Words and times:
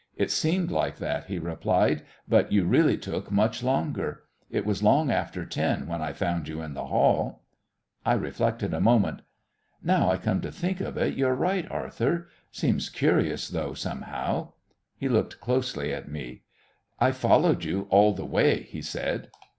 "It 0.15 0.31
seemed 0.31 0.71
like 0.71 0.97
that," 0.97 1.25
he 1.25 1.37
replied, 1.37 2.01
"but 2.27 2.51
you 2.51 2.65
really 2.65 2.97
took 2.97 3.29
much 3.29 3.61
longer. 3.61 4.23
It 4.49 4.65
was 4.65 4.81
long 4.81 5.11
after 5.11 5.45
ten 5.45 5.85
when 5.85 6.01
I 6.01 6.11
found 6.11 6.47
you 6.47 6.59
in 6.59 6.73
the 6.73 6.87
hall." 6.87 7.43
I 8.03 8.13
reflected 8.13 8.73
a 8.73 8.81
moment. 8.81 9.21
"Now 9.83 10.09
I 10.09 10.17
come 10.17 10.41
to 10.41 10.51
think 10.51 10.81
of 10.81 10.97
it, 10.97 11.13
you're 11.17 11.35
right, 11.35 11.69
Arthur. 11.69 12.29
Seems 12.51 12.89
curious, 12.89 13.47
though, 13.49 13.75
somehow." 13.75 14.53
He 14.97 15.07
looked 15.07 15.39
closely 15.39 15.93
at 15.93 16.09
me. 16.09 16.41
"I 16.99 17.11
followed 17.11 17.63
you 17.63 17.85
all 17.91 18.11
the 18.11 18.25
way," 18.25 18.63
he 18.63 18.81
said. 18.81 19.29